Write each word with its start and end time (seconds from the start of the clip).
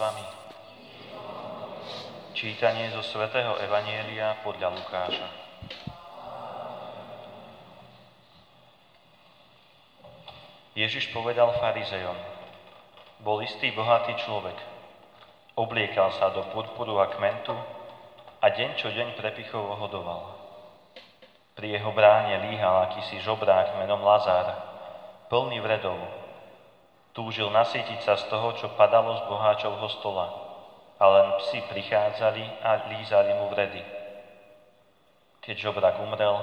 vami. 0.00 0.24
Čítanie 2.32 2.88
zo 2.96 3.04
svätého 3.04 3.52
Evanielia 3.60 4.40
podľa 4.40 4.72
Lukáša. 4.72 5.28
Ježiš 10.72 11.12
povedal 11.12 11.52
farizejom, 11.60 12.16
bol 13.20 13.44
istý 13.44 13.76
bohatý 13.76 14.16
človek. 14.24 14.56
Obliekal 15.60 16.16
sa 16.16 16.32
do 16.32 16.48
purpuru 16.48 16.96
a 16.96 17.12
kmentu 17.12 17.52
a 18.40 18.46
deň 18.48 18.80
čo 18.80 18.88
deň 18.88 19.20
prepichov 19.20 19.76
hodoval. 19.76 20.32
Pri 21.52 21.76
jeho 21.76 21.92
bráne 21.92 22.48
líhal 22.48 22.88
akýsi 22.88 23.20
žobrák 23.20 23.76
menom 23.76 24.00
Lazár, 24.00 24.48
plný 25.28 25.60
vredov, 25.60 26.00
Túžil 27.10 27.50
nasýtiť 27.50 28.06
sa 28.06 28.14
z 28.14 28.30
toho, 28.30 28.54
čo 28.54 28.70
padalo 28.78 29.18
z 29.18 29.22
boháčovho 29.26 29.88
stola. 29.98 30.26
A 31.00 31.04
len 31.10 31.26
psi 31.42 31.64
prichádzali 31.66 32.62
a 32.62 32.86
lízali 32.86 33.34
mu 33.34 33.50
vredy. 33.50 33.82
Keď 35.40 35.56
žobrak 35.56 35.98
umrel, 35.98 36.38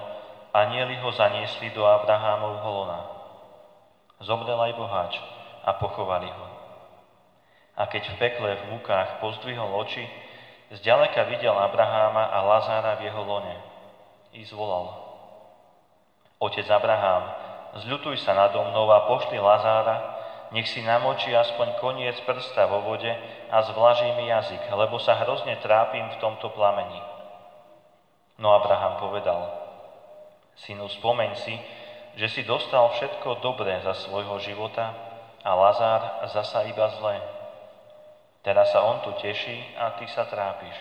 anieli 0.51 0.97
ho 0.99 1.13
zaniesli 1.13 1.71
do 1.71 1.85
Abrahámovho 1.85 2.65
lona. 2.65 3.01
Zomrel 4.19 4.57
aj 4.57 4.73
boháč 4.73 5.13
a 5.61 5.77
pochovali 5.77 6.25
ho. 6.25 6.47
A 7.77 7.85
keď 7.85 8.09
v 8.09 8.15
pekle 8.17 8.49
v 8.57 8.63
mukách 8.73 9.21
pozdvihol 9.21 9.69
oči, 9.85 10.01
zďaleka 10.73 11.29
videl 11.29 11.53
Abraháma 11.53 12.33
a 12.33 12.41
Lazára 12.41 12.97
v 12.97 13.05
jeho 13.05 13.21
lone. 13.21 13.55
I 14.33 14.41
zvolal. 14.49 14.97
Otec 16.41 16.65
Abrahám, 16.65 17.23
zľutuj 17.85 18.17
sa 18.25 18.33
nado 18.33 18.65
mnou 18.65 18.89
a 18.89 19.05
pošli 19.05 19.37
Lazára, 19.37 20.16
nech 20.51 20.67
si 20.67 20.79
namočí 20.79 21.35
aspoň 21.35 21.79
koniec 21.83 22.15
prsta 22.23 22.71
vo 22.71 22.83
vode 22.83 23.11
a 23.51 23.57
zvlaží 23.67 24.07
mi 24.15 24.31
jazyk, 24.31 24.71
lebo 24.71 24.95
sa 24.99 25.19
hrozne 25.23 25.59
trápim 25.59 26.07
v 26.15 26.19
tomto 26.23 26.49
plameni. 26.55 27.01
No 28.37 28.53
Abraham 28.55 29.01
povedal, 29.01 29.49
synu, 30.55 30.87
spomeň 30.87 31.31
si, 31.35 31.55
že 32.17 32.27
si 32.29 32.41
dostal 32.47 32.89
všetko 32.95 33.43
dobré 33.43 33.81
za 33.83 33.93
svojho 33.93 34.39
života 34.39 34.93
a 35.43 35.51
Lazár 35.53 36.27
zasa 36.31 36.65
iba 36.65 36.89
zlé. 36.97 37.21
Teraz 38.41 38.71
sa 38.71 38.85
on 38.85 39.03
tu 39.03 39.11
teší 39.19 39.75
a 39.75 39.99
ty 39.99 40.07
sa 40.07 40.23
trápiš. 40.25 40.75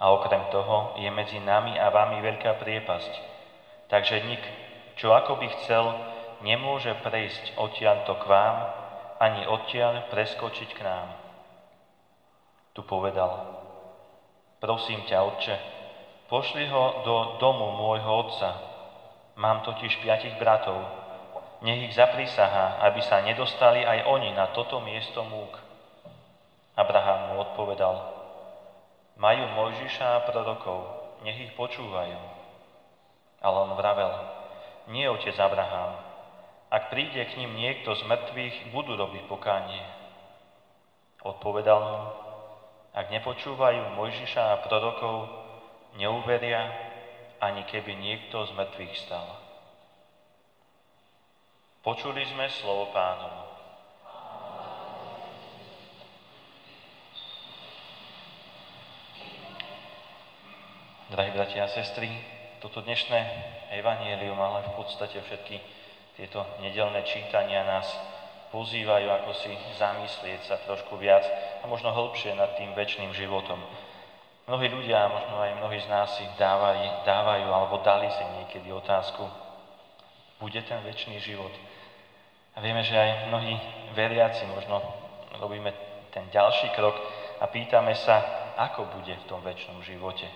A 0.00 0.10
okrem 0.10 0.42
toho 0.50 0.96
je 0.98 1.10
medzi 1.12 1.38
nami 1.38 1.76
a 1.76 1.92
vami 1.92 2.18
veľká 2.24 2.56
priepasť. 2.58 3.12
Takže 3.92 4.24
nik, 4.24 4.42
čo 4.96 5.12
ako 5.12 5.36
by 5.36 5.48
chcel, 5.60 5.84
nemôže 6.42 6.94
prejsť 7.02 7.56
odtiaľto 7.58 8.18
k 8.18 8.24
vám, 8.26 8.56
ani 9.22 9.46
odtiaľ 9.46 10.10
preskočiť 10.10 10.70
k 10.74 10.80
nám. 10.82 11.08
Tu 12.74 12.82
povedal, 12.82 13.62
prosím 14.58 15.06
ťa, 15.06 15.18
otče, 15.22 15.56
pošli 16.26 16.66
ho 16.66 17.06
do 17.06 17.16
domu 17.38 17.70
môjho 17.78 18.10
otca. 18.26 18.50
Mám 19.38 19.62
totiž 19.62 20.02
piatich 20.02 20.34
bratov. 20.36 20.82
Nech 21.62 21.86
ich 21.86 21.94
zaprísahá, 21.94 22.82
aby 22.90 22.98
sa 23.06 23.22
nedostali 23.22 23.86
aj 23.86 24.10
oni 24.10 24.34
na 24.34 24.50
toto 24.50 24.82
miesto 24.82 25.22
múk. 25.22 25.54
Abraham 26.74 27.30
mu 27.30 27.34
odpovedal, 27.46 27.94
majú 29.20 29.44
Mojžiša 29.54 30.06
a 30.18 30.24
prorokov, 30.24 30.88
nech 31.22 31.38
ich 31.38 31.52
počúvajú. 31.54 32.18
Ale 33.44 33.56
on 33.68 33.76
vravel, 33.76 34.10
nie 34.90 35.06
otec 35.06 35.36
Abraham, 35.38 36.11
ak 36.72 36.88
príde 36.88 37.20
k 37.28 37.36
ním 37.36 37.52
niekto 37.52 37.92
z 37.92 38.00
mŕtvych, 38.08 38.72
budú 38.72 38.96
robiť 38.96 39.28
pokánie. 39.28 39.84
Odpovedal 41.20 41.80
mu, 41.84 42.00
ak 42.96 43.12
nepočúvajú 43.12 43.92
Mojžiša 43.92 44.56
a 44.56 44.60
prorokov, 44.64 45.28
neuveria, 46.00 46.72
ani 47.44 47.68
keby 47.68 47.92
niekto 47.92 48.48
z 48.48 48.56
mŕtvych 48.56 48.94
stal. 49.04 49.28
Počuli 51.84 52.24
sme 52.24 52.48
slovo 52.48 52.88
pánovo. 52.96 53.52
Drahí 61.12 61.36
bratia 61.36 61.68
a 61.68 61.74
sestry, 61.76 62.08
toto 62.64 62.80
dnešné 62.80 63.20
evanielium, 63.76 64.40
ale 64.40 64.64
v 64.72 64.80
podstate 64.80 65.20
všetky 65.20 65.81
tieto 66.16 66.44
nedelné 66.60 67.02
čítania 67.08 67.64
nás 67.64 67.88
pozývajú 68.52 69.08
ako 69.08 69.30
si 69.32 69.52
zamyslieť 69.80 70.40
sa 70.44 70.60
trošku 70.68 71.00
viac 71.00 71.24
a 71.60 71.64
možno 71.64 71.88
hĺbšie 71.90 72.36
nad 72.36 72.52
tým 72.60 72.76
väčšným 72.76 73.16
životom. 73.16 73.58
Mnohí 74.44 74.68
ľudia, 74.68 75.08
možno 75.08 75.40
aj 75.40 75.56
mnohí 75.56 75.78
z 75.80 75.88
nás 75.88 76.12
si 76.18 76.24
dávajú, 76.36 77.06
dávajú 77.08 77.46
alebo 77.48 77.80
dali 77.80 78.12
si 78.12 78.24
niekedy 78.36 78.68
otázku, 78.68 79.24
bude 80.42 80.60
ten 80.66 80.82
väčší 80.82 81.16
život? 81.22 81.54
A 82.52 82.60
vieme, 82.60 82.84
že 82.84 82.98
aj 82.98 83.32
mnohí 83.32 83.56
veriaci 83.96 84.44
možno 84.50 84.82
robíme 85.40 85.72
ten 86.12 86.28
ďalší 86.28 86.74
krok 86.76 86.98
a 87.40 87.48
pýtame 87.48 87.96
sa, 87.96 88.20
ako 88.60 88.92
bude 89.00 89.16
v 89.16 89.28
tom 89.30 89.40
väčšnom 89.40 89.80
živote. 89.80 90.28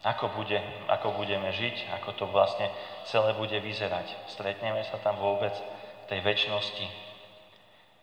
Ako, 0.00 0.32
bude, 0.32 0.56
ako 0.88 1.12
budeme 1.20 1.52
žiť, 1.52 1.92
ako 2.00 2.16
to 2.16 2.24
vlastne 2.32 2.72
celé 3.04 3.36
bude 3.36 3.52
vyzerať. 3.60 4.32
Stretneme 4.32 4.80
sa 4.88 4.96
tam 5.04 5.20
vôbec 5.20 5.52
v 5.52 6.04
tej 6.08 6.24
väčšnosti. 6.24 6.86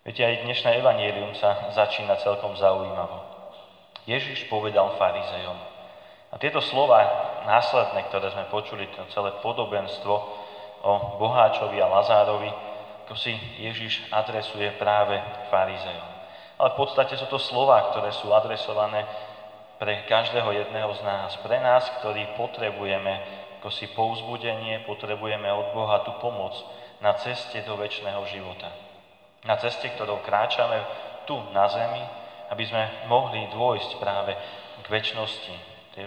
Viete, 0.06 0.22
aj 0.22 0.46
dnešné 0.46 0.78
evanielium 0.78 1.34
sa 1.34 1.74
začína 1.74 2.22
celkom 2.22 2.54
zaujímavo. 2.54 3.26
Ježiš 4.06 4.46
povedal 4.46 4.94
farizejom. 4.96 5.58
A 6.32 6.38
tieto 6.38 6.62
slova 6.62 7.02
následné, 7.50 8.06
ktoré 8.14 8.30
sme 8.30 8.46
počuli, 8.54 8.86
to 8.94 9.04
celé 9.10 9.34
podobenstvo 9.42 10.14
o 10.86 10.92
Boháčovi 11.18 11.82
a 11.82 11.90
Lazárovi, 11.90 12.54
to 13.10 13.18
si 13.18 13.34
Ježiš 13.58 14.06
adresuje 14.14 14.70
práve 14.78 15.18
farizejom. 15.50 16.10
Ale 16.62 16.78
v 16.78 16.78
podstate 16.78 17.18
sú 17.18 17.26
to 17.26 17.42
slova, 17.42 17.90
ktoré 17.90 18.14
sú 18.14 18.30
adresované 18.30 19.02
pre 19.78 20.06
každého 20.10 20.50
jedného 20.52 20.92
z 20.98 21.02
nás, 21.06 21.38
pre 21.42 21.62
nás, 21.62 21.86
ktorí 22.02 22.34
potrebujeme 22.38 23.46
ako 23.68 23.84
si 23.84 23.92
pouzbudenie, 23.92 24.88
potrebujeme 24.88 25.52
od 25.52 25.76
Boha 25.76 26.00
tú 26.08 26.16
pomoc 26.24 26.56
na 27.04 27.12
ceste 27.20 27.60
do 27.68 27.76
väčšného 27.76 28.24
života. 28.32 28.72
Na 29.44 29.60
ceste, 29.60 29.92
ktorou 29.92 30.24
kráčame 30.24 30.88
tu 31.28 31.36
na 31.52 31.68
zemi, 31.68 32.00
aby 32.48 32.64
sme 32.64 33.12
mohli 33.12 33.44
dôjsť 33.52 34.00
práve 34.00 34.40
k 34.80 34.88
väčšnosti, 34.88 35.52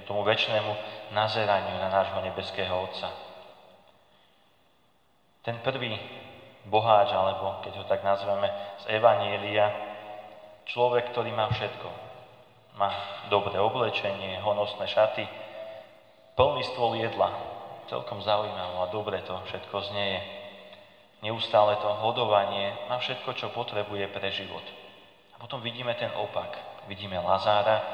tomu 0.08 0.24
väčšnému 0.24 0.72
nazeraniu 1.12 1.76
na 1.84 1.92
nášho 1.92 2.24
nebeského 2.24 2.72
Otca. 2.72 3.12
Ten 5.44 5.60
prvý 5.60 6.00
boháč, 6.64 7.12
alebo 7.12 7.60
keď 7.60 7.76
ho 7.76 7.84
tak 7.84 8.00
nazveme, 8.00 8.48
z 8.88 8.96
Evanielia, 8.96 9.68
človek, 10.64 11.12
ktorý 11.12 11.28
má 11.36 11.52
všetko, 11.52 12.09
má 12.80 12.88
dobré 13.28 13.60
oblečenie, 13.60 14.40
honosné 14.40 14.88
šaty, 14.88 15.28
plný 16.32 16.64
stôl 16.72 16.96
jedla. 16.96 17.28
Celkom 17.92 18.24
zaujímavé 18.24 18.80
a 18.80 18.88
dobre 18.88 19.20
to 19.28 19.36
všetko 19.36 19.76
znieje. 19.92 20.20
Neustále 21.20 21.76
to 21.84 21.90
hodovanie 22.00 22.72
má 22.88 22.96
všetko, 22.96 23.36
čo 23.36 23.52
potrebuje 23.52 24.08
pre 24.08 24.32
život. 24.32 24.64
A 25.34 25.42
potom 25.42 25.60
vidíme 25.60 25.92
ten 26.00 26.08
opak. 26.16 26.56
Vidíme 26.88 27.20
Lazára, 27.20 27.84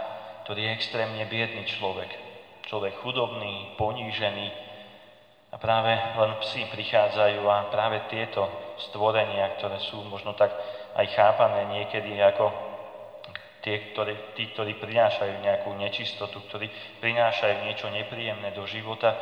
ktorý 0.46 0.62
je 0.62 0.74
extrémne 0.78 1.24
biedný 1.26 1.66
človek. 1.66 2.06
Človek 2.70 3.02
chudobný, 3.02 3.74
ponížený. 3.74 4.46
A 5.50 5.56
práve 5.58 5.90
len 5.96 6.32
psi 6.44 6.70
prichádzajú 6.70 7.42
a 7.50 7.72
práve 7.74 8.06
tieto 8.06 8.46
stvorenia, 8.90 9.58
ktoré 9.58 9.82
sú 9.90 10.06
možno 10.06 10.36
tak 10.38 10.54
aj 10.94 11.06
chápané 11.16 11.66
niekedy 11.72 12.20
ako 12.20 12.75
tie, 13.66 13.90
ktoré, 13.90 14.14
tí, 14.38 14.46
ktorí 14.54 14.78
prinášajú 14.78 15.42
nejakú 15.42 15.74
nečistotu, 15.74 16.38
ktorí 16.46 16.70
prinášajú 17.02 17.66
niečo 17.66 17.90
nepríjemné 17.90 18.54
do 18.54 18.62
života, 18.62 19.18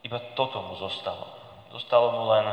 iba 0.00 0.16
toto 0.32 0.64
mu 0.64 0.80
zostalo. 0.80 1.28
Zostalo 1.68 2.16
mu 2.16 2.24
len 2.32 2.48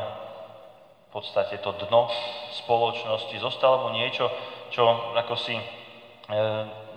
v 1.08 1.10
podstate 1.16 1.64
to 1.64 1.72
dno 1.88 2.12
spoločnosti, 2.60 3.40
zostalo 3.40 3.88
mu 3.88 3.96
niečo, 3.96 4.28
čo 4.68 5.16
ako 5.16 5.36
si 5.40 5.56
e, 5.56 5.64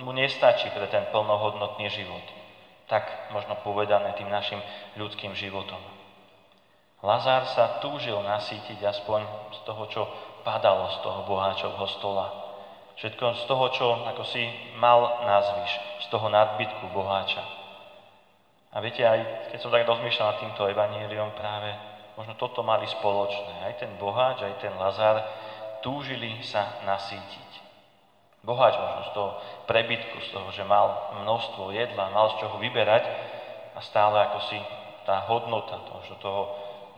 mu 0.03 0.11
nestačí 0.11 0.75
pre 0.75 0.91
ten 0.91 1.07
plnohodnotný 1.15 1.87
život. 1.87 2.27
Tak 2.91 3.31
možno 3.31 3.63
povedané 3.63 4.19
tým 4.19 4.27
našim 4.27 4.59
ľudským 4.99 5.39
životom. 5.39 5.79
Lazár 6.99 7.47
sa 7.47 7.79
túžil 7.79 8.19
nasítiť 8.27 8.83
aspoň 8.83 9.23
z 9.55 9.59
toho, 9.63 9.83
čo 9.87 10.03
padalo 10.43 10.91
z 10.91 10.99
toho 11.07 11.21
boháčovho 11.31 11.87
stola. 11.95 12.44
Všetko 12.95 13.25
z 13.35 13.45
toho, 13.51 13.65
čo 13.75 13.87
ako 14.07 14.23
si 14.23 14.47
mal 14.79 15.27
nazvíš, 15.27 15.73
z 16.03 16.07
toho 16.15 16.31
nadbytku 16.31 16.95
boháča. 16.95 17.43
A 18.75 18.83
viete, 18.83 19.07
aj 19.07 19.51
keď 19.55 19.59
som 19.63 19.71
tak 19.71 19.87
rozmýšľal 19.87 20.27
nad 20.35 20.41
týmto 20.43 20.63
evaníliom, 20.67 21.31
práve 21.39 21.75
možno 22.19 22.35
toto 22.35 22.63
mali 22.63 22.87
spoločné. 22.87 23.67
Aj 23.67 23.75
ten 23.79 23.91
boháč, 23.99 24.43
aj 24.43 24.63
ten 24.63 24.75
Lazar 24.75 25.23
túžili 25.83 26.43
sa 26.43 26.83
nasítiť. 26.87 27.51
Boháč 28.45 28.77
možno 28.77 29.03
z 29.09 29.11
toho 29.15 29.31
prebytku, 29.65 30.17
z 30.21 30.31
toho, 30.35 30.49
že 30.53 30.69
mal 30.69 31.17
množstvo 31.23 31.73
jedla, 31.73 32.13
mal 32.13 32.35
z 32.35 32.45
čoho 32.45 32.61
vyberať 32.61 33.05
a 33.75 33.81
stále 33.81 34.21
ako 34.27 34.39
si 34.53 34.59
tá 35.09 35.25
hodnota 35.27 35.81
toho, 35.87 36.01
toho 36.21 36.43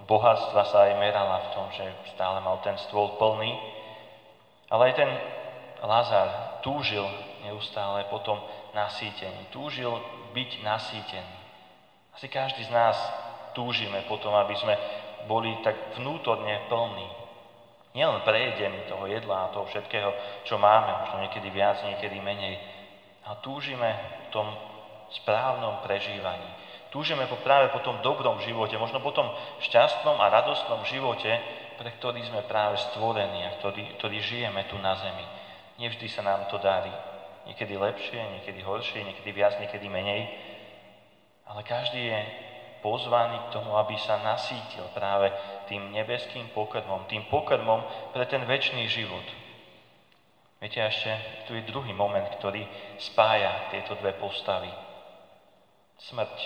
bohatstva 0.04 0.62
sa 0.66 0.90
aj 0.90 0.98
merala 0.98 1.44
v 1.46 1.48
tom, 1.54 1.66
že 1.72 1.86
stále 2.14 2.40
mal 2.40 2.58
ten 2.60 2.74
stôl 2.88 3.14
plný. 3.20 3.52
Ale 4.70 4.90
aj 4.90 4.94
ten 4.98 5.10
Lazar 5.82 6.60
túžil 6.64 7.04
neustále 7.44 8.04
potom 8.08 8.40
nasýtení. 8.72 9.48
Túžil 9.52 9.92
byť 10.32 10.50
nasýtený. 10.64 11.36
Asi 12.16 12.32
každý 12.32 12.64
z 12.64 12.72
nás 12.72 12.96
túžime 13.52 14.04
potom, 14.08 14.32
aby 14.36 14.56
sme 14.56 14.74
boli 15.28 15.52
tak 15.60 15.96
vnútorne 15.96 16.64
plní. 16.68 17.08
Nielen 17.96 18.20
prejedení 18.28 18.84
toho 18.92 19.08
jedla 19.08 19.48
a 19.48 19.52
toho 19.52 19.64
všetkého, 19.68 20.12
čo 20.44 20.60
máme, 20.60 21.04
možno 21.04 21.24
niekedy 21.24 21.48
viac, 21.48 21.80
niekedy 21.80 22.20
menej, 22.20 22.60
ale 23.24 23.36
túžime 23.40 23.88
v 24.28 24.36
tom 24.36 24.48
správnom 25.16 25.80
prežívaní. 25.80 26.48
Túžime 26.92 27.24
po, 27.28 27.40
práve 27.40 27.72
po 27.72 27.80
tom 27.80 28.00
dobrom 28.04 28.40
živote, 28.44 28.76
možno 28.76 29.00
po 29.00 29.12
tom 29.16 29.32
šťastnom 29.64 30.16
a 30.20 30.32
radostnom 30.32 30.84
živote, 30.84 31.28
pre 31.76 31.92
ktorý 31.96 32.24
sme 32.24 32.44
práve 32.44 32.80
stvorení 32.92 33.44
a 33.44 33.56
ktorý, 33.60 33.96
ktorý 34.00 34.16
žijeme 34.20 34.64
tu 34.68 34.76
na 34.80 34.96
zemi. 34.96 35.24
Nevždy 35.76 36.08
sa 36.08 36.24
nám 36.24 36.48
to 36.48 36.56
darí. 36.56 36.92
Niekedy 37.46 37.78
lepšie, 37.78 38.18
niekedy 38.40 38.60
horšie, 38.64 39.04
niekedy 39.04 39.30
viac, 39.30 39.60
niekedy 39.60 39.86
menej. 39.86 40.26
Ale 41.46 41.62
každý 41.62 42.10
je 42.10 42.20
pozvaný 42.82 43.38
k 43.48 43.52
tomu, 43.54 43.76
aby 43.78 43.94
sa 43.98 44.18
nasítil 44.22 44.82
práve 44.94 45.30
tým 45.70 45.92
nebeským 45.92 46.50
pokrmom, 46.54 47.06
tým 47.06 47.26
pokrmom 47.30 47.82
pre 48.14 48.26
ten 48.26 48.42
väčší 48.42 48.86
život. 48.86 49.26
Viete, 50.56 50.80
ešte 50.80 51.12
tu 51.46 51.52
je 51.52 51.68
druhý 51.68 51.92
moment, 51.92 52.26
ktorý 52.40 52.64
spája 52.96 53.68
tieto 53.70 53.92
dve 54.00 54.16
postavy. 54.16 54.72
Smrť. 56.00 56.38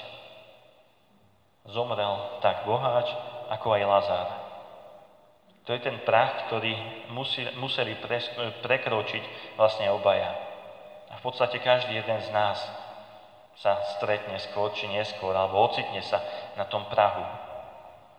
Zomrel 1.71 2.43
tak 2.43 2.67
boháč, 2.67 3.07
ako 3.53 3.67
aj 3.77 3.83
Lazár. 3.87 4.29
To 5.71 5.79
je 5.79 5.87
ten 5.87 6.03
prach, 6.03 6.51
ktorý 6.51 6.75
museli 7.55 7.95
prekročiť 8.59 9.55
vlastne 9.55 9.87
obaja. 9.95 10.35
A 11.15 11.15
v 11.15 11.23
podstate 11.23 11.63
každý 11.63 11.95
jeden 11.95 12.19
z 12.19 12.27
nás 12.35 12.59
sa 13.55 13.79
stretne 13.95 14.35
skôr 14.43 14.75
či 14.75 14.91
neskôr, 14.91 15.31
alebo 15.31 15.63
ocitne 15.63 16.03
sa 16.03 16.19
na 16.59 16.67
tom 16.67 16.91
Prahu, 16.91 17.23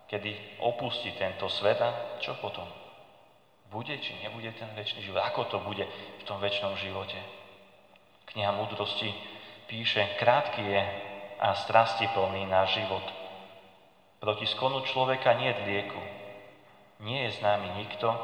kedy 0.08 0.64
opustí 0.64 1.12
tento 1.20 1.44
svet 1.52 1.76
a 1.76 2.16
čo 2.24 2.40
potom? 2.40 2.64
Bude 3.68 4.00
či 4.00 4.16
nebude 4.24 4.48
ten 4.56 4.72
väčší 4.72 5.04
život? 5.04 5.20
Ako 5.20 5.44
to 5.52 5.60
bude 5.60 5.84
v 5.84 6.22
tom 6.24 6.40
väčšnom 6.40 6.80
živote? 6.80 7.20
Kniha 8.32 8.48
múdrosti 8.56 9.12
píše, 9.68 10.16
krátky 10.16 10.64
je 10.64 10.82
a 11.36 11.52
strasti 11.52 12.08
plný 12.16 12.48
náš 12.48 12.80
život. 12.80 13.04
Proti 14.24 14.48
skonu 14.48 14.80
človeka 14.88 15.36
nie 15.36 15.52
je 15.52 15.64
lieku. 15.68 16.00
Nie 17.02 17.26
je 17.28 17.42
známy 17.42 17.82
nikto, 17.82 18.14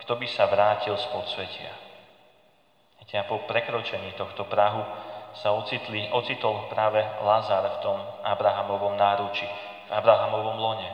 kto 0.00 0.16
by 0.16 0.26
sa 0.28 0.48
vrátil 0.48 0.96
z 0.96 1.06
podsvetia. 1.12 1.72
Viete, 3.00 3.20
a 3.20 3.28
po 3.28 3.44
prekročení 3.44 4.16
tohto 4.16 4.48
Prahu 4.48 4.80
sa 5.36 5.52
ocitli, 5.52 6.08
ocitol 6.08 6.72
práve 6.72 7.04
Lazar 7.20 7.78
v 7.78 7.78
tom 7.84 7.98
Abrahamovom 8.24 8.96
náruči, 8.96 9.44
v 9.88 9.92
Abrahamovom 9.92 10.56
lone. 10.56 10.90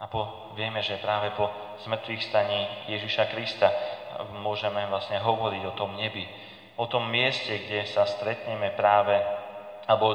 A 0.00 0.08
po, 0.08 0.52
vieme, 0.56 0.84
že 0.84 1.00
práve 1.00 1.32
po 1.32 1.48
zmrtvých 1.84 2.28
staní 2.28 2.60
Ježiša 2.88 3.32
Krista 3.32 3.68
môžeme 4.40 4.84
vlastne 4.88 5.20
hovoriť 5.20 5.62
o 5.64 5.76
tom 5.76 5.96
nebi, 5.96 6.28
o 6.76 6.88
tom 6.88 7.08
mieste, 7.08 7.56
kde 7.56 7.88
sa 7.88 8.04
stretneme 8.08 8.72
práve, 8.76 9.16
alebo 9.84 10.12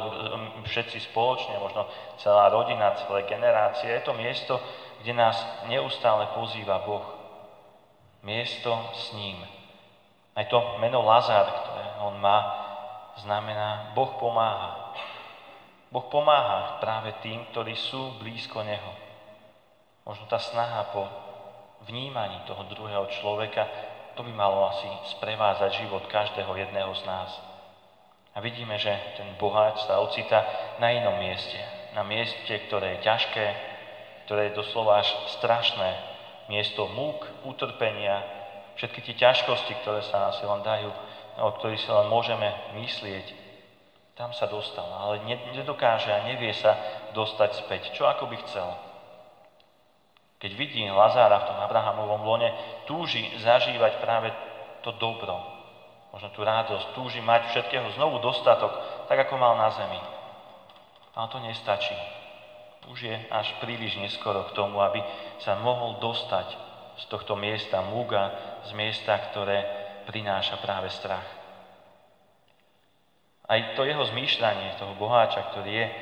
všetci 0.65 1.09
spoločne, 1.09 1.57
možno 1.61 1.89
celá 2.17 2.49
rodina, 2.49 2.97
celé 3.01 3.25
generácie. 3.29 3.89
Je 3.89 4.01
to 4.05 4.13
miesto, 4.17 4.57
kde 5.05 5.13
nás 5.13 5.37
neustále 5.69 6.33
pozýva 6.33 6.81
Boh. 6.81 7.05
Miesto 8.25 8.73
s 8.97 9.13
ním. 9.13 9.37
Aj 10.33 10.49
to 10.49 10.81
meno 10.81 11.05
Lazar, 11.05 11.45
ktoré 11.45 11.85
on 12.01 12.17
má, 12.17 12.41
znamená 13.21 13.93
Boh 13.93 14.17
pomáha. 14.17 14.97
Boh 15.93 16.09
pomáha 16.09 16.81
práve 16.81 17.13
tým, 17.21 17.45
ktorí 17.53 17.77
sú 17.77 18.17
blízko 18.17 18.65
Neho. 18.65 18.91
Možno 20.09 20.25
tá 20.25 20.41
snaha 20.41 20.89
po 20.89 21.05
vnímaní 21.85 22.41
toho 22.49 22.65
druhého 22.65 23.05
človeka, 23.21 23.69
to 24.17 24.25
by 24.25 24.33
malo 24.33 24.73
asi 24.73 24.89
sprevázať 25.13 25.85
život 25.85 26.09
každého 26.09 26.49
jedného 26.49 26.89
z 26.97 27.05
nás. 27.05 27.29
A 28.33 28.41
vidíme, 28.41 28.73
že 28.81 28.89
ten 29.21 29.37
boháč 29.37 29.85
sa 29.85 30.01
ocita 30.01 30.49
na 30.81 30.89
inom 30.89 31.21
mieste. 31.21 31.61
Na 31.93 32.01
mieste, 32.01 32.57
ktoré 32.65 32.97
je 32.97 33.05
ťažké, 33.05 33.74
ktoré 34.25 34.49
je 34.49 34.59
doslova 34.59 35.01
až 35.01 35.09
strašné. 35.39 35.95
Miesto 36.49 36.89
múk, 36.91 37.25
utrpenia, 37.45 38.21
všetky 38.77 39.01
tie 39.01 39.15
ťažkosti, 39.17 39.81
ktoré 39.81 40.05
sa 40.05 40.29
nás 40.29 40.37
len 40.41 40.61
dajú 40.61 40.89
o 41.35 41.51
ktorých 41.51 41.81
si 41.81 41.89
len 41.91 42.07
môžeme 42.07 42.47
myslieť, 42.79 43.43
tam 44.15 44.31
sa 44.31 44.47
dostal, 44.47 44.87
ale 44.87 45.27
nedokáže 45.27 46.07
a 46.07 46.23
nevie 46.23 46.55
sa 46.55 46.79
dostať 47.11 47.49
späť. 47.59 47.81
Čo 47.91 48.07
ako 48.07 48.31
by 48.31 48.37
chcel? 48.47 48.69
Keď 50.39 50.51
vidí 50.55 50.79
Lazára 50.87 51.43
v 51.43 51.47
tom 51.51 51.59
Abrahamovom 51.59 52.23
lone, 52.23 52.47
túži 52.87 53.27
zažívať 53.43 53.99
práve 53.99 54.31
to 54.87 54.95
dobro, 54.95 55.35
možno 56.15 56.31
tú 56.31 56.47
radosť, 56.47 56.95
túži 56.95 57.19
mať 57.19 57.51
všetkého 57.51 57.91
znovu 57.99 58.23
dostatok, 58.23 58.71
tak 59.11 59.27
ako 59.27 59.35
mal 59.35 59.59
na 59.59 59.67
zemi. 59.75 59.99
Ale 61.15 61.27
to 61.27 61.39
nestačí. 61.43 61.95
Už 62.91 62.99
je 63.01 63.15
až 63.33 63.57
príliš 63.61 63.97
neskoro 63.97 64.45
k 64.49 64.55
tomu, 64.55 64.77
aby 64.81 65.01
sa 65.41 65.57
mohol 65.57 65.97
dostať 65.97 66.47
z 67.01 67.03
tohto 67.11 67.35
miesta 67.35 67.81
múga, 67.81 68.31
z 68.69 68.71
miesta, 68.77 69.17
ktoré 69.31 69.65
prináša 70.05 70.61
práve 70.61 70.87
strach. 70.93 71.25
Aj 73.45 73.59
to 73.77 73.85
jeho 73.85 74.01
zmýšľanie, 74.09 74.77
toho 74.81 74.97
boháča, 74.97 75.53
ktorý 75.53 75.71
je 75.73 75.85
e, 75.85 75.93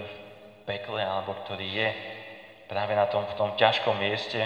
v 0.00 0.12
pekle, 0.64 1.00
alebo 1.00 1.36
ktorý 1.44 1.66
je 1.68 1.88
práve 2.68 2.96
na 2.96 3.04
tom, 3.04 3.28
v 3.28 3.36
tom 3.36 3.50
ťažkom 3.56 4.00
mieste, 4.00 4.40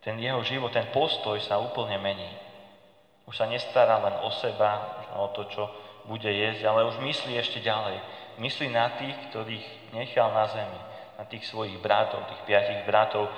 ten 0.00 0.16
jeho 0.16 0.40
život, 0.46 0.72
ten 0.72 0.88
postoj 0.94 1.36
sa 1.42 1.60
úplne 1.60 2.00
mení. 2.00 2.30
Už 3.26 3.36
sa 3.36 3.50
nestará 3.50 3.98
len 3.98 4.22
o 4.22 4.30
seba, 4.30 5.02
o 5.18 5.28
to, 5.34 5.50
čo 5.50 5.66
bude 6.06 6.30
jesť, 6.30 6.62
ale 6.64 6.86
už 6.86 7.02
myslí 7.02 7.34
ešte 7.34 7.58
ďalej. 7.58 7.98
Myslí 8.36 8.68
na 8.68 8.92
tých, 9.00 9.16
ktorých 9.32 9.96
nechal 9.96 10.28
na 10.32 10.44
zemi, 10.48 10.80
na 11.16 11.24
tých 11.24 11.48
svojich 11.48 11.80
bratov, 11.80 12.28
tých 12.28 12.42
piatich 12.44 12.84
bratov, 12.84 13.32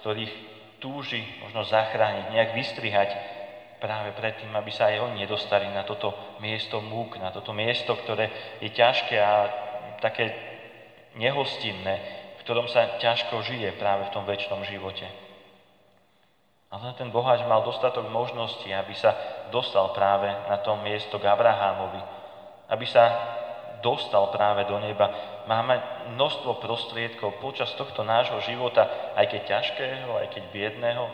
ktorých 0.00 0.32
túži 0.76 1.24
možno 1.40 1.64
zachrániť, 1.64 2.34
nejak 2.34 2.50
vystrihať 2.52 3.10
práve 3.80 4.12
predtým, 4.14 4.52
aby 4.54 4.70
sa 4.70 4.92
aj 4.92 5.08
oni 5.08 5.24
nedostali 5.24 5.66
na 5.72 5.82
toto 5.82 6.12
miesto 6.38 6.78
múk, 6.84 7.16
na 7.16 7.32
toto 7.32 7.50
miesto, 7.56 7.96
ktoré 7.96 8.58
je 8.60 8.68
ťažké 8.70 9.16
a 9.16 9.34
také 9.98 10.34
nehostinné, 11.16 11.94
v 12.38 12.40
ktorom 12.44 12.68
sa 12.68 12.98
ťažko 12.98 13.42
žije 13.46 13.72
práve 13.78 14.10
v 14.10 14.14
tom 14.14 14.26
väčšnom 14.26 14.66
živote. 14.68 15.06
Ale 16.72 16.96
ten 16.96 17.12
boháč 17.12 17.44
mal 17.44 17.62
dostatok 17.62 18.08
možností, 18.08 18.72
aby 18.72 18.96
sa 18.96 19.12
dostal 19.52 19.92
práve 19.92 20.28
na 20.48 20.56
to 20.60 20.76
miesto 20.80 21.20
k 21.20 21.28
Abrahámovi, 21.28 22.00
aby 22.72 22.86
sa 22.88 23.31
dostal 23.82 24.30
práve 24.30 24.64
do 24.64 24.78
neba. 24.78 25.10
Máme 25.50 25.82
množstvo 26.14 26.62
prostriedkov 26.62 27.42
počas 27.42 27.74
tohto 27.74 28.06
nášho 28.06 28.38
života, 28.46 29.12
aj 29.18 29.26
keď 29.28 29.40
ťažkého, 29.44 30.10
aj 30.22 30.26
keď 30.32 30.42
biedného, 30.54 31.04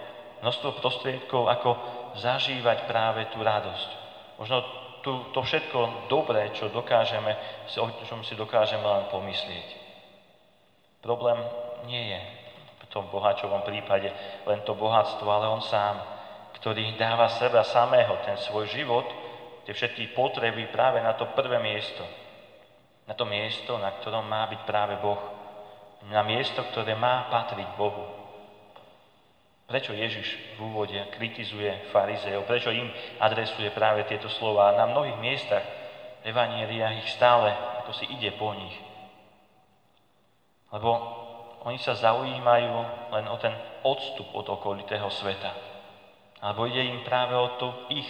množstvo 0.44 0.78
prostriedkov, 0.78 1.48
ako 1.48 1.70
zažívať 2.20 2.86
práve 2.86 3.26
tú 3.34 3.42
radosť. 3.42 3.90
Možno 4.38 4.62
tu, 5.02 5.32
to 5.34 5.40
všetko 5.42 6.06
dobré, 6.12 6.52
čo 6.54 6.70
dokážeme, 6.70 7.34
o 7.80 7.88
čom 8.06 8.22
si 8.22 8.36
dokážeme 8.38 8.84
len 8.84 9.10
pomyslieť. 9.10 9.68
Problém 11.02 11.38
nie 11.86 12.14
je 12.14 12.20
v 12.82 12.86
tom 12.90 13.06
bohačovom 13.10 13.62
prípade 13.62 14.10
len 14.46 14.60
to 14.66 14.74
bohatstvo, 14.74 15.26
ale 15.26 15.46
on 15.48 15.62
sám, 15.62 16.02
ktorý 16.58 16.98
dáva 16.98 17.30
seba 17.30 17.62
samého, 17.62 18.18
ten 18.26 18.34
svoj 18.38 18.66
život, 18.66 19.06
tie 19.68 19.76
všetky 19.76 20.16
potreby 20.16 20.66
práve 20.72 20.98
na 21.04 21.14
to 21.14 21.28
prvé 21.36 21.62
miesto. 21.62 22.02
Na 23.08 23.16
to 23.16 23.24
miesto, 23.24 23.80
na 23.80 23.96
ktorom 23.96 24.28
má 24.28 24.44
byť 24.52 24.60
práve 24.68 25.00
Boh. 25.00 25.18
Na 26.12 26.20
miesto, 26.20 26.60
ktoré 26.60 26.92
má 26.92 27.26
patriť 27.32 27.68
Bohu. 27.80 28.04
Prečo 29.64 29.96
Ježiš 29.96 30.56
v 30.56 30.68
úvode 30.68 30.96
kritizuje 31.16 31.88
farizejov? 31.92 32.44
Prečo 32.44 32.68
im 32.68 32.88
adresuje 33.20 33.72
práve 33.72 34.04
tieto 34.04 34.28
slova? 34.28 34.76
Na 34.76 34.84
mnohých 34.88 35.18
miestach 35.20 35.64
Evanielia 36.24 37.00
ich 37.00 37.08
stále, 37.16 37.52
ako 37.84 37.92
si 37.96 38.04
ide 38.12 38.32
po 38.36 38.52
nich. 38.52 38.76
Lebo 40.68 40.90
oni 41.64 41.80
sa 41.80 41.96
zaujímajú 41.96 42.76
len 43.12 43.24
o 43.28 43.36
ten 43.40 43.56
odstup 43.84 44.28
od 44.36 44.48
okolitého 44.52 45.08
sveta. 45.08 45.52
Alebo 46.44 46.68
ide 46.68 46.84
im 46.84 47.00
práve 47.04 47.34
o 47.34 47.56
tú 47.56 47.68
ich 47.92 48.08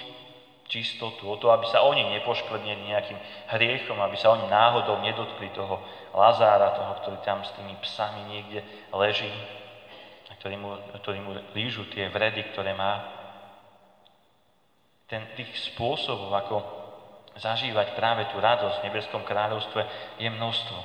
čistotu, 0.69 1.25
o 1.25 1.41
to, 1.41 1.49
aby 1.49 1.65
sa 1.67 1.81
oni 1.81 2.05
nepoškvrnili 2.21 2.93
nejakým 2.93 3.19
hriechom, 3.57 3.97
aby 3.99 4.17
sa 4.21 4.37
oni 4.37 4.47
náhodou 4.47 5.01
nedotkli 5.01 5.49
toho 5.57 5.81
Lazára, 6.13 6.77
toho, 6.77 6.93
ktorý 7.05 7.17
tam 7.25 7.41
s 7.45 7.53
tými 7.57 7.75
psami 7.81 8.21
niekde 8.29 8.61
leží, 8.93 9.33
a 10.29 10.33
ktorý 10.37 10.57
mu, 10.61 10.77
ktorý 11.01 11.19
mu 11.25 11.33
lížu 11.57 11.89
tie 11.89 12.13
vredy, 12.13 12.45
ktoré 12.53 12.77
má. 12.77 13.17
Ten, 15.09 15.25
tých 15.41 15.49
spôsobov, 15.73 16.29
ako 16.37 16.57
zažívať 17.41 17.97
práve 17.97 18.29
tú 18.29 18.37
radosť 18.37 18.81
v 18.81 18.87
nebeskom 18.93 19.25
kráľovstve, 19.25 19.81
je 20.21 20.29
množstvo. 20.29 20.81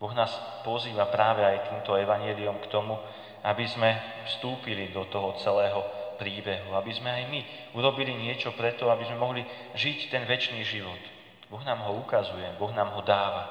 Boh 0.00 0.12
nás 0.16 0.30
pozýva 0.64 1.10
práve 1.10 1.44
aj 1.44 1.68
týmto 1.68 1.92
evaníliom 1.98 2.56
k 2.62 2.70
tomu, 2.70 2.96
aby 3.42 3.66
sme 3.68 3.98
vstúpili 4.30 4.94
do 4.94 5.04
toho 5.10 5.36
celého 5.42 5.97
príbehu, 6.18 6.74
aby 6.74 6.92
sme 6.92 7.08
aj 7.08 7.24
my 7.30 7.40
urobili 7.78 8.12
niečo 8.12 8.52
preto, 8.58 8.90
aby 8.90 9.06
sme 9.06 9.22
mohli 9.22 9.42
žiť 9.78 10.10
ten 10.10 10.26
väčší 10.26 10.60
život. 10.66 11.00
Boh 11.48 11.62
nám 11.64 11.80
ho 11.88 11.96
ukazuje, 11.96 12.44
Boh 12.60 12.74
nám 12.76 12.92
ho 12.92 13.00
dáva. 13.00 13.48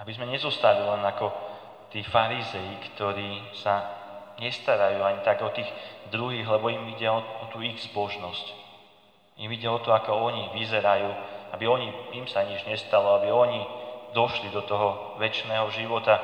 Aby 0.00 0.16
sme 0.16 0.30
nezostali 0.30 0.80
len 0.80 1.04
ako 1.04 1.28
tí 1.92 2.00
farizei, 2.06 2.80
ktorí 2.94 3.58
sa 3.60 3.92
nestarajú 4.40 5.00
ani 5.04 5.20
tak 5.24 5.42
o 5.44 5.52
tých 5.52 5.68
druhých, 6.08 6.48
lebo 6.48 6.68
im 6.68 6.92
ide 6.96 7.08
o, 7.08 7.20
o 7.20 7.44
tú 7.52 7.60
ich 7.60 7.76
zbožnosť. 7.88 8.46
Im 9.36 9.52
ide 9.52 9.68
o 9.68 9.80
to, 9.80 9.92
ako 9.92 10.32
oni 10.32 10.56
vyzerajú, 10.56 11.08
aby 11.52 11.64
oni, 11.68 11.92
im 12.16 12.24
sa 12.24 12.44
nič 12.44 12.64
nestalo, 12.64 13.20
aby 13.20 13.28
oni 13.28 13.60
došli 14.16 14.48
do 14.48 14.64
toho 14.64 15.20
väčšného 15.20 15.68
života, 15.76 16.16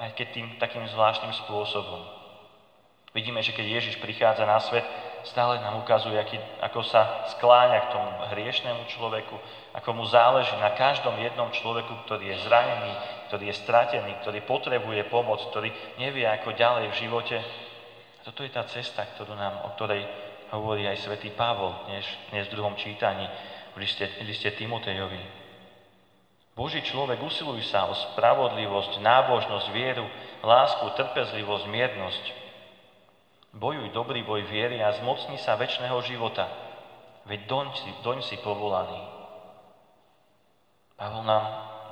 aj 0.00 0.12
keď 0.12 0.26
tým 0.32 0.46
takým 0.60 0.84
zvláštnym 0.88 1.32
spôsobom. 1.44 2.19
Vidíme, 3.10 3.42
že 3.42 3.50
keď 3.50 3.66
Ježiš 3.66 3.98
prichádza 3.98 4.46
na 4.46 4.62
svet, 4.62 4.86
stále 5.26 5.58
nám 5.58 5.82
ukazuje, 5.82 6.14
ako 6.62 6.80
sa 6.86 7.26
skláňa 7.34 7.90
k 7.90 7.92
tomu 7.92 8.10
hriešnému 8.30 8.86
človeku, 8.86 9.34
ako 9.74 9.90
mu 9.98 10.06
záleží 10.06 10.54
na 10.62 10.70
každom 10.78 11.18
jednom 11.18 11.50
človeku, 11.50 12.06
ktorý 12.06 12.30
je 12.30 12.42
zranený, 12.46 12.92
ktorý 13.26 13.50
je 13.50 13.60
stratený, 13.60 14.12
ktorý 14.22 14.46
potrebuje 14.46 15.10
pomoc, 15.10 15.42
ktorý 15.50 15.74
nevie 15.98 16.22
ako 16.22 16.54
ďalej 16.54 16.86
v 16.94 16.98
živote. 17.02 17.36
Toto 18.22 18.46
je 18.46 18.50
tá 18.54 18.62
cesta, 18.70 19.02
ktorú 19.02 19.34
nám, 19.34 19.66
o 19.66 19.74
ktorej 19.74 20.06
hovorí 20.54 20.86
aj 20.86 21.02
svätý 21.02 21.34
Pavol 21.34 21.74
dnes, 21.90 22.06
dnes 22.30 22.46
v 22.46 22.54
druhom 22.54 22.78
čítaní 22.78 23.26
v 23.74 23.86
liste, 23.86 24.06
liste 24.26 24.50
Timotejovi. 24.54 25.18
Boží 26.58 26.82
človek, 26.82 27.22
usiluj 27.22 27.62
sa 27.70 27.86
o 27.86 27.94
spravodlivosť, 27.94 28.98
nábožnosť, 29.00 29.66
vieru, 29.70 30.06
lásku, 30.42 30.82
trpezlivosť, 30.98 31.64
miernosť. 31.70 32.24
Bojuj 33.50 33.90
dobrý 33.90 34.22
boj 34.22 34.46
viery 34.46 34.78
a 34.78 34.94
zmocni 34.94 35.34
sa 35.42 35.58
väčšného 35.58 35.98
života, 36.06 36.46
veď 37.26 37.50
doň 37.50 37.66
si, 37.74 37.90
doň 38.06 38.18
si 38.22 38.36
povolaný. 38.38 39.02
Pavol 40.94 41.26
nám 41.26 41.44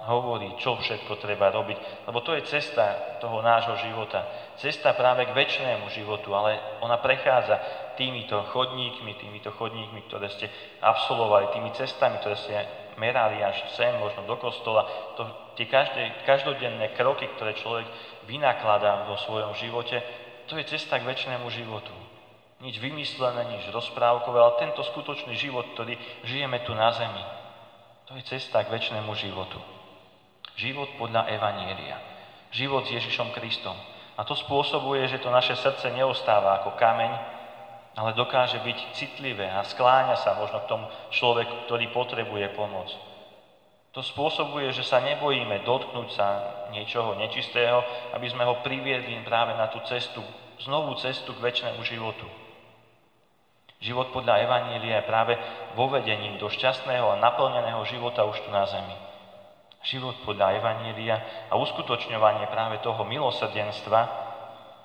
hovorí, 0.07 0.55
čo 0.63 0.79
všetko 0.79 1.19
treba 1.19 1.51
robiť, 1.51 2.07
lebo 2.07 2.23
to 2.23 2.33
je 2.39 2.47
cesta 2.47 3.19
toho 3.19 3.43
nášho 3.43 3.75
života. 3.83 4.25
Cesta 4.57 4.95
práve 4.95 5.27
k 5.27 5.35
väčšnému 5.35 5.91
životu, 5.91 6.31
ale 6.33 6.79
ona 6.81 7.03
prechádza 7.03 7.59
týmito 7.99 8.39
chodníkmi, 8.55 9.19
týmito 9.19 9.51
chodníkmi, 9.51 10.07
ktoré 10.07 10.31
ste 10.31 10.47
absolvovali, 10.79 11.51
tými 11.51 11.75
cestami, 11.75 12.23
ktoré 12.23 12.37
ste 12.39 12.55
merali 12.97 13.43
až 13.43 13.67
sem, 13.75 13.99
možno 13.99 14.23
do 14.25 14.39
kostola, 14.39 14.87
to, 15.19 15.27
tie 15.59 15.67
každé, 15.67 16.23
každodenné 16.23 16.95
kroky, 16.95 17.27
ktoré 17.35 17.59
človek 17.59 17.87
vynakladá 18.31 19.11
vo 19.11 19.19
svojom 19.19 19.53
živote, 19.59 19.99
to 20.49 20.57
je 20.57 20.65
cesta 20.65 20.97
k 20.99 21.05
väčšnému 21.05 21.47
životu. 21.53 21.93
Nič 22.59 22.81
vymyslené, 22.83 23.55
nič 23.55 23.71
rozprávkové, 23.71 24.35
ale 24.41 24.59
tento 24.59 24.83
skutočný 24.83 25.37
život, 25.39 25.69
ktorý 25.77 25.95
žijeme 26.27 26.59
tu 26.67 26.75
na 26.75 26.91
zemi, 26.91 27.23
to 28.09 28.17
je 28.17 28.25
cesta 28.25 28.65
k 28.65 28.73
väčšnému 28.73 29.13
životu. 29.15 29.61
Život 30.57 30.97
podľa 30.99 31.29
Evanielia. 31.29 32.01
Život 32.51 32.89
s 32.89 32.97
Ježišom 32.97 33.37
Kristom. 33.37 33.77
A 34.19 34.27
to 34.27 34.35
spôsobuje, 34.35 35.07
že 35.07 35.23
to 35.23 35.31
naše 35.31 35.55
srdce 35.55 35.93
neostáva 35.95 36.59
ako 36.59 36.75
kameň, 36.75 37.13
ale 37.95 38.17
dokáže 38.19 38.59
byť 38.59 38.79
citlivé 38.97 39.47
a 39.47 39.63
skláňa 39.63 40.17
sa 40.19 40.35
možno 40.35 40.65
k 40.65 40.71
tomu 40.71 40.87
človeku, 41.15 41.69
ktorý 41.69 41.93
potrebuje 41.95 42.57
pomoc. 42.59 42.91
To 43.99 44.07
spôsobuje, 44.07 44.71
že 44.71 44.87
sa 44.87 45.03
nebojíme 45.03 45.67
dotknúť 45.67 46.09
sa 46.15 46.27
niečoho 46.71 47.19
nečistého, 47.19 47.83
aby 48.15 48.31
sme 48.31 48.47
ho 48.47 48.63
priviedli 48.63 49.19
práve 49.27 49.59
na 49.59 49.67
tú 49.67 49.83
cestu, 49.91 50.23
znovú 50.63 50.95
cestu 51.03 51.35
k 51.35 51.43
väčšnému 51.43 51.83
životu. 51.83 52.23
Život 53.83 54.15
podľa 54.15 54.39
Evanília 54.47 55.03
je 55.03 55.11
práve 55.11 55.35
vovedením 55.75 56.39
do 56.39 56.47
šťastného 56.47 57.11
a 57.11 57.19
naplneného 57.19 57.83
života 57.91 58.23
už 58.23 58.39
tu 58.47 58.55
na 58.55 58.71
zemi. 58.71 58.95
Život 59.83 60.23
podľa 60.23 60.63
Evanília 60.63 61.19
a 61.51 61.59
uskutočňovanie 61.59 62.47
práve 62.55 62.79
toho 62.79 63.03
milosrdenstva 63.03 64.01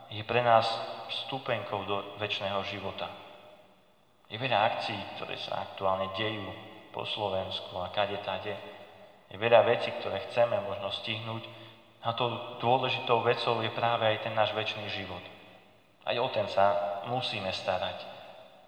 je 0.09 0.25
pre 0.25 0.41
nás 0.41 0.65
vstupenkou 1.13 1.85
do 1.85 2.17
väčšného 2.17 2.65
života. 2.65 3.13
Je 4.25 4.41
veľa 4.41 4.73
akcií, 4.73 4.97
ktoré 5.21 5.37
sa 5.37 5.69
aktuálne 5.69 6.09
dejú 6.17 6.49
po 6.89 7.05
Slovensku 7.05 7.77
a 7.77 7.93
kade 7.93 8.17
tade. 8.25 8.72
Je 9.33 9.41
veľa 9.41 9.65
vecí, 9.65 9.89
ktoré 9.97 10.21
chceme 10.29 10.61
možno 10.61 10.93
stihnúť 10.93 11.41
a 12.05 12.13
tou 12.13 12.61
dôležitou 12.61 13.25
vecou 13.25 13.57
je 13.65 13.73
práve 13.73 14.05
aj 14.05 14.29
ten 14.29 14.33
náš 14.37 14.53
väčší 14.53 14.85
život. 14.93 15.25
Aj 16.05 16.13
o 16.21 16.27
ten 16.29 16.45
sa 16.53 17.01
musíme 17.09 17.49
starať. 17.49 17.97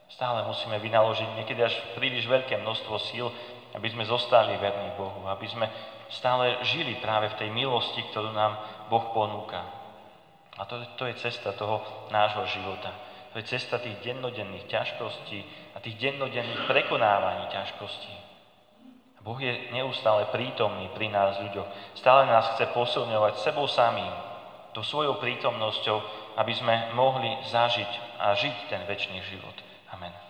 Stále 0.09 0.41
musíme 0.49 0.81
vynaložiť 0.81 1.37
niekedy 1.37 1.61
až 1.61 1.77
príliš 1.93 2.25
veľké 2.25 2.57
množstvo 2.65 2.95
síl, 2.97 3.29
aby 3.77 3.93
sme 3.93 4.09
zostali 4.09 4.57
verní 4.57 4.89
Bohu, 4.97 5.29
aby 5.29 5.45
sme 5.45 5.69
stále 6.09 6.57
žili 6.65 6.97
práve 6.97 7.29
v 7.29 7.45
tej 7.45 7.49
milosti, 7.53 8.01
ktorú 8.09 8.33
nám 8.33 8.57
Boh 8.89 9.13
ponúka. 9.13 9.61
A 10.55 10.65
to, 10.65 10.81
to 10.95 11.05
je 11.05 11.19
cesta 11.21 11.53
toho 11.53 11.83
nášho 12.09 12.47
života. 12.49 12.89
To 13.35 13.43
je 13.43 13.51
cesta 13.51 13.77
tých 13.77 13.99
dennodenných 14.01 14.65
ťažkostí 14.71 15.43
a 15.75 15.83
tých 15.83 15.99
dennodenných 15.99 16.65
prekonávaní 16.65 17.51
ťažkostí. 17.51 18.24
Boh 19.25 19.41
je 19.41 19.73
neustále 19.73 20.29
prítomný 20.29 20.93
pri 20.93 21.09
nás 21.09 21.41
ľuďoch. 21.41 21.97
Stále 21.97 22.29
nás 22.29 22.53
chce 22.53 22.69
posilňovať 22.77 23.41
sebou 23.41 23.65
samým, 23.65 24.13
to 24.77 24.85
svojou 24.85 25.17
prítomnosťou, 25.17 25.97
aby 26.37 26.53
sme 26.53 26.93
mohli 26.93 27.33
zažiť 27.49 28.21
a 28.21 28.37
žiť 28.37 28.69
ten 28.69 28.85
väčší 28.85 29.17
život. 29.25 29.57
Amen. 29.89 30.24